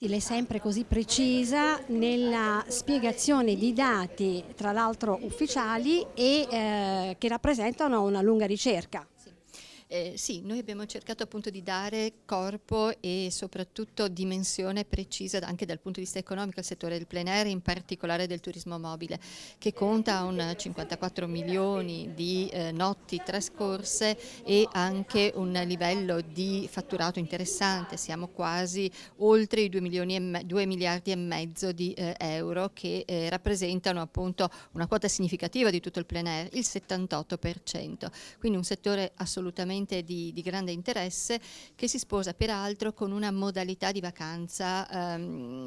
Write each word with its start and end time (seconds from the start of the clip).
Lei 0.00 0.20
sempre 0.20 0.60
così 0.60 0.84
precisa 0.84 1.80
nella 1.88 2.64
spiegazione 2.68 3.56
di 3.56 3.72
dati, 3.72 4.44
tra 4.54 4.70
l'altro 4.70 5.18
ufficiali, 5.22 6.06
e 6.14 6.46
eh, 6.48 7.16
che 7.18 7.26
rappresentano 7.26 8.04
una 8.04 8.22
lunga 8.22 8.46
ricerca. 8.46 9.04
Eh, 9.90 10.12
sì, 10.18 10.42
noi 10.44 10.58
abbiamo 10.58 10.84
cercato 10.84 11.22
appunto 11.22 11.48
di 11.48 11.62
dare 11.62 12.12
corpo 12.26 12.92
e 13.00 13.28
soprattutto 13.30 14.06
dimensione 14.08 14.84
precisa 14.84 15.38
anche 15.40 15.64
dal 15.64 15.80
punto 15.80 15.98
di 15.98 16.04
vista 16.04 16.18
economico 16.18 16.58
al 16.58 16.66
settore 16.66 16.98
del 16.98 17.06
plein 17.06 17.26
air, 17.26 17.46
in 17.46 17.62
particolare 17.62 18.26
del 18.26 18.40
turismo 18.40 18.78
mobile, 18.78 19.18
che 19.56 19.72
conta 19.72 20.24
un 20.24 20.52
54 20.54 21.26
milioni 21.26 22.12
di 22.14 22.50
eh, 22.52 22.70
notti 22.70 23.22
trascorse 23.24 24.18
e 24.44 24.68
anche 24.72 25.32
un 25.36 25.52
livello 25.64 26.20
di 26.20 26.68
fatturato 26.70 27.18
interessante, 27.18 27.96
siamo 27.96 28.28
quasi 28.28 28.92
oltre 29.20 29.62
i 29.62 29.70
2, 29.70 29.80
me- 30.20 30.44
2 30.44 30.66
miliardi 30.66 31.12
e 31.12 31.16
mezzo 31.16 31.72
di 31.72 31.94
eh, 31.94 32.14
euro 32.18 32.72
che 32.74 33.04
eh, 33.06 33.30
rappresentano 33.30 34.02
appunto 34.02 34.50
una 34.72 34.86
quota 34.86 35.08
significativa 35.08 35.70
di 35.70 35.80
tutto 35.80 35.98
il 35.98 36.04
plein 36.04 36.26
air, 36.26 36.48
il 36.52 36.66
78%, 36.68 38.10
quindi 38.38 38.58
un 38.58 38.64
settore 38.64 39.12
assolutamente 39.14 39.76
veramente 39.78 40.02
di, 40.02 40.32
di, 40.32 40.42
grande 40.42 40.72
interesse 40.72 41.40
che 41.74 41.88
si 41.88 41.98
sposa 41.98 42.34
peraltro 42.34 42.92
con 42.92 43.12
una 43.12 43.30
modalità 43.30 43.92
di 43.92 44.00
vacanza 44.00 44.88
ehm, 44.88 45.66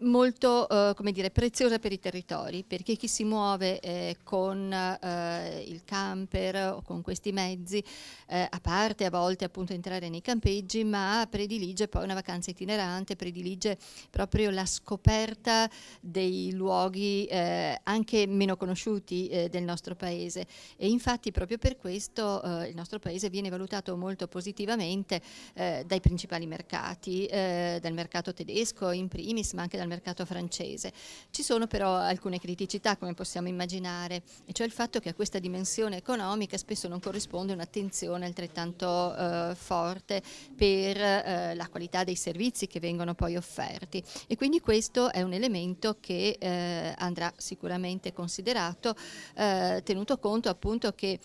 molto 0.00 0.68
eh, 0.68 0.92
come 0.94 1.12
dire, 1.12 1.30
preziosa 1.30 1.78
per 1.78 1.92
i 1.92 1.98
territori, 1.98 2.64
perché 2.64 2.96
chi 2.96 3.08
si 3.08 3.24
muove 3.24 3.80
eh, 3.80 4.18
con 4.22 4.72
eh, 4.72 5.64
il 5.66 5.82
camper 5.84 6.74
o 6.74 6.82
con 6.82 7.00
questi 7.02 7.32
mezzi, 7.32 7.82
eh, 8.26 8.46
a 8.48 8.60
parte 8.60 9.06
a 9.06 9.10
volte 9.10 9.44
appunto 9.44 9.72
entrare 9.72 10.08
nei 10.08 10.20
campeggi, 10.20 10.84
ma 10.84 11.26
predilige 11.30 11.88
poi 11.88 12.04
una 12.04 12.14
vacanza 12.14 12.50
itinerante, 12.50 13.16
predilige 13.16 13.78
proprio 14.10 14.50
la 14.50 14.66
scoperta 14.66 15.68
dei 16.00 16.52
luoghi 16.52 17.24
eh, 17.26 17.80
anche 17.84 18.26
meno 18.26 18.56
conosciuti 18.56 19.28
eh, 19.28 19.48
del 19.48 19.62
nostro 19.62 19.94
paese. 19.94 20.46
E 20.76 20.88
infatti 20.88 21.30
proprio 21.32 21.58
per 21.58 21.76
questo 21.76 22.42
il 22.44 22.74
nostro 22.74 22.98
paese 22.98 23.30
viene 23.30 23.48
valutato 23.48 23.96
molto 23.96 24.26
positivamente 24.26 25.20
dai 25.54 26.00
principali 26.00 26.46
mercati, 26.46 27.26
dal 27.26 27.92
mercato 27.92 28.32
tedesco 28.32 28.90
in 28.90 29.08
primis, 29.08 29.53
ma 29.54 29.62
anche 29.62 29.78
dal 29.78 29.86
mercato 29.86 30.26
francese. 30.26 30.92
Ci 31.30 31.42
sono 31.42 31.66
però 31.66 31.94
alcune 31.94 32.38
criticità, 32.38 32.96
come 32.96 33.14
possiamo 33.14 33.48
immaginare, 33.48 34.22
e 34.44 34.52
cioè 34.52 34.66
il 34.66 34.72
fatto 34.72 35.00
che 35.00 35.08
a 35.10 35.14
questa 35.14 35.38
dimensione 35.38 35.96
economica 35.96 36.56
spesso 36.58 36.88
non 36.88 37.00
corrisponde 37.00 37.52
un'attenzione 37.52 38.26
altrettanto 38.26 39.16
eh, 39.16 39.54
forte 39.54 40.22
per 40.54 40.96
eh, 40.96 41.54
la 41.54 41.68
qualità 41.68 42.04
dei 42.04 42.16
servizi 42.16 42.66
che 42.66 42.80
vengono 42.80 43.14
poi 43.14 43.36
offerti. 43.36 44.02
E 44.26 44.36
quindi 44.36 44.60
questo 44.60 45.10
è 45.10 45.22
un 45.22 45.32
elemento 45.32 45.96
che 46.00 46.36
eh, 46.38 46.94
andrà 46.98 47.32
sicuramente 47.36 48.12
considerato, 48.12 48.94
eh, 49.34 49.80
tenuto 49.84 50.18
conto 50.18 50.48
appunto 50.48 50.92
che 50.92 51.18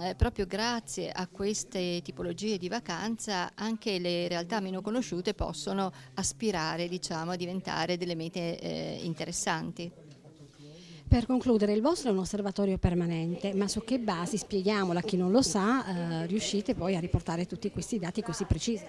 eh, 0.00 0.14
proprio 0.16 0.46
grazie 0.46 1.10
a 1.10 1.28
queste 1.28 2.00
tipologie 2.02 2.58
di 2.58 2.68
vacanza 2.68 3.52
anche 3.54 3.98
le 4.00 4.26
realtà 4.26 4.58
meno 4.58 4.82
conosciute 4.82 5.34
possono 5.34 5.92
aspirare 6.14 6.88
diciamo, 6.88 7.32
a 7.32 7.36
diventare 7.36 7.73
delle 7.96 8.14
mete 8.14 8.58
eh, 8.58 9.00
interessanti. 9.02 9.90
Per 11.06 11.26
concludere, 11.26 11.72
il 11.72 11.82
vostro 11.82 12.08
è 12.08 12.12
un 12.12 12.18
osservatorio 12.18 12.78
permanente, 12.78 13.54
ma 13.54 13.68
su 13.68 13.84
che 13.84 13.98
basi, 13.98 14.36
spieghiamolo 14.36 14.98
a 14.98 15.02
chi 15.02 15.16
non 15.16 15.30
lo 15.30 15.42
sa, 15.42 16.22
eh, 16.22 16.26
riuscite 16.26 16.74
poi 16.74 16.96
a 16.96 17.00
riportare 17.00 17.46
tutti 17.46 17.70
questi 17.70 17.98
dati 17.98 18.22
così 18.22 18.44
precisi? 18.46 18.84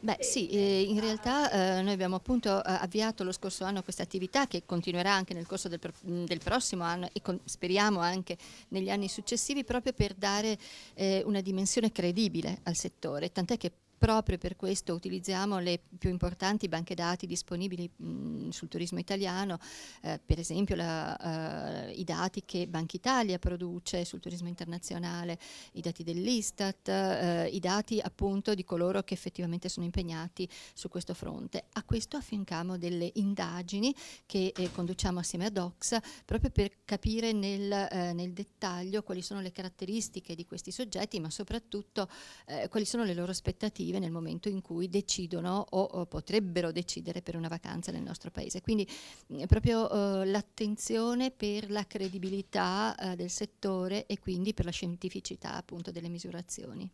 Beh 0.00 0.18
sì, 0.20 0.48
eh, 0.48 0.82
in 0.82 0.98
realtà 0.98 1.78
eh, 1.78 1.82
noi 1.82 1.92
abbiamo 1.92 2.16
appunto 2.16 2.58
eh, 2.58 2.62
avviato 2.64 3.22
lo 3.22 3.30
scorso 3.30 3.62
anno 3.64 3.84
questa 3.84 4.02
attività 4.02 4.48
che 4.48 4.64
continuerà 4.66 5.12
anche 5.12 5.32
nel 5.32 5.46
corso 5.46 5.68
del, 5.68 5.78
del 6.00 6.40
prossimo 6.42 6.82
anno 6.82 7.08
e 7.12 7.22
con, 7.22 7.38
speriamo 7.44 8.00
anche 8.00 8.36
negli 8.68 8.90
anni 8.90 9.08
successivi 9.08 9.62
proprio 9.62 9.92
per 9.92 10.14
dare 10.14 10.58
eh, 10.94 11.22
una 11.24 11.40
dimensione 11.40 11.92
credibile 11.92 12.58
al 12.64 12.74
settore, 12.74 13.30
tant'è 13.30 13.56
che 13.56 13.70
Proprio 14.02 14.36
per 14.36 14.56
questo 14.56 14.94
utilizziamo 14.94 15.60
le 15.60 15.80
più 15.96 16.10
importanti 16.10 16.66
banche 16.66 16.96
dati 16.96 17.24
disponibili 17.24 17.88
mh, 17.94 18.48
sul 18.48 18.66
turismo 18.66 18.98
italiano, 18.98 19.60
eh, 20.00 20.18
per 20.18 20.40
esempio 20.40 20.74
la, 20.74 21.86
eh, 21.86 21.92
i 21.92 22.02
dati 22.02 22.42
che 22.44 22.66
Banca 22.66 22.96
Italia 22.96 23.38
produce 23.38 24.04
sul 24.04 24.18
turismo 24.18 24.48
internazionale, 24.48 25.38
i 25.74 25.80
dati 25.80 26.02
dell'Istat, 26.02 26.88
eh, 26.88 27.46
i 27.52 27.60
dati 27.60 28.00
appunto 28.00 28.54
di 28.54 28.64
coloro 28.64 29.04
che 29.04 29.14
effettivamente 29.14 29.68
sono 29.68 29.86
impegnati 29.86 30.48
su 30.74 30.88
questo 30.88 31.14
fronte. 31.14 31.66
A 31.74 31.84
questo 31.84 32.16
affianchiamo 32.16 32.76
delle 32.78 33.08
indagini 33.14 33.94
che 34.26 34.52
eh, 34.52 34.72
conduciamo 34.72 35.20
assieme 35.20 35.44
ad 35.44 35.56
Ox 35.56 35.96
proprio 36.24 36.50
per 36.50 36.78
capire 36.84 37.30
nel, 37.30 37.70
eh, 37.70 38.12
nel, 38.14 38.32
dettaglio 38.32 39.04
quali 39.04 39.22
sono 39.22 39.40
le 39.40 39.52
caratteristiche 39.52 40.34
di 40.34 40.44
questi 40.44 40.72
soggetti, 40.72 41.20
ma 41.20 41.30
soprattutto 41.30 42.08
eh, 42.46 42.66
quali 42.68 42.84
sono 42.84 43.04
le 43.04 43.14
loro 43.14 43.30
aspettative 43.30 43.90
aspettative 43.92 43.98
nel 43.98 44.10
momento 44.10 44.48
in 44.48 44.62
cui 44.62 44.88
decidono 44.88 45.66
o, 45.70 45.82
o 45.82 46.06
potrebbero 46.06 46.72
decidere 46.72 47.20
per 47.22 47.36
una 47.36 47.48
vacanza 47.48 47.92
nel 47.92 48.02
nostro 48.02 48.30
paese. 48.30 48.60
Quindi 48.62 48.88
eh, 49.28 49.46
proprio 49.46 49.90
eh, 49.90 50.26
l'attenzione 50.26 51.30
per 51.30 51.70
la 51.70 51.86
credibilità 51.86 52.94
eh, 52.96 53.16
del 53.16 53.30
settore 53.30 54.06
e 54.06 54.18
quindi 54.18 54.54
per 54.54 54.64
la 54.64 54.70
scientificità 54.70 55.54
appunto 55.54 55.90
delle 55.90 56.08
misurazioni. 56.08 56.90